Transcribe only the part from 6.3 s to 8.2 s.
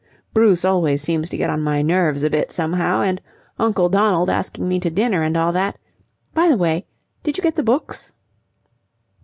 By the way, did you get the books?"